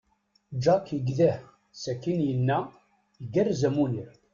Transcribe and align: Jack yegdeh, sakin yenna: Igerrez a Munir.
Jack 0.63 0.85
yegdeh, 0.93 1.39
sakin 1.81 2.19
yenna: 2.27 2.59
Igerrez 3.23 3.61
a 3.67 3.69
Munir. 3.75 4.11